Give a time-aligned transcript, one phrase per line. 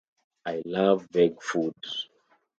[0.47, 1.75] I love veg food.